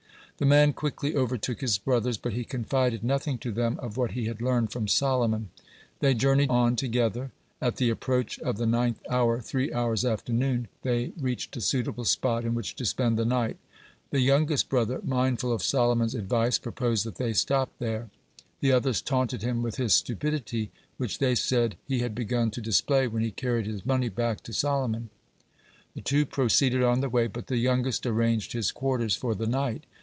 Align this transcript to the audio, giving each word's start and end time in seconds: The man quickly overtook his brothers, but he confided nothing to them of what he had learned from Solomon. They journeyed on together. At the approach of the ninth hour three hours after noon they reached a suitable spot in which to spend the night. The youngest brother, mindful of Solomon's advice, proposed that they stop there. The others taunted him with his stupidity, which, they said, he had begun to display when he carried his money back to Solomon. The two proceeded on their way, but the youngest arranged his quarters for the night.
The 0.37 0.47
man 0.47 0.73
quickly 0.73 1.15
overtook 1.15 1.61
his 1.61 1.77
brothers, 1.77 2.17
but 2.17 2.33
he 2.33 2.45
confided 2.45 3.03
nothing 3.03 3.37
to 3.37 3.51
them 3.51 3.77
of 3.79 3.95
what 3.95 4.13
he 4.13 4.25
had 4.25 4.41
learned 4.41 4.71
from 4.71 4.87
Solomon. 4.87 5.51
They 5.99 6.15
journeyed 6.15 6.49
on 6.49 6.75
together. 6.75 7.29
At 7.61 7.75
the 7.75 7.91
approach 7.91 8.39
of 8.39 8.57
the 8.57 8.65
ninth 8.65 8.99
hour 9.07 9.39
three 9.39 9.71
hours 9.71 10.03
after 10.03 10.33
noon 10.33 10.67
they 10.81 11.11
reached 11.21 11.55
a 11.57 11.61
suitable 11.61 12.05
spot 12.05 12.43
in 12.43 12.55
which 12.55 12.75
to 12.77 12.85
spend 12.85 13.19
the 13.19 13.23
night. 13.25 13.57
The 14.09 14.19
youngest 14.21 14.67
brother, 14.67 14.99
mindful 15.03 15.53
of 15.53 15.61
Solomon's 15.61 16.15
advice, 16.15 16.57
proposed 16.57 17.05
that 17.05 17.17
they 17.17 17.33
stop 17.33 17.69
there. 17.77 18.09
The 18.61 18.71
others 18.71 18.99
taunted 18.99 19.43
him 19.43 19.61
with 19.61 19.75
his 19.75 19.93
stupidity, 19.93 20.71
which, 20.97 21.19
they 21.19 21.35
said, 21.35 21.75
he 21.87 21.99
had 21.99 22.15
begun 22.15 22.49
to 22.49 22.61
display 22.61 23.05
when 23.05 23.21
he 23.21 23.29
carried 23.29 23.67
his 23.67 23.85
money 23.85 24.09
back 24.09 24.41
to 24.45 24.53
Solomon. 24.53 25.11
The 25.93 26.01
two 26.01 26.25
proceeded 26.25 26.81
on 26.81 27.01
their 27.01 27.11
way, 27.11 27.27
but 27.27 27.45
the 27.45 27.57
youngest 27.57 28.07
arranged 28.07 28.53
his 28.53 28.71
quarters 28.71 29.15
for 29.15 29.35
the 29.35 29.45
night. 29.45 29.83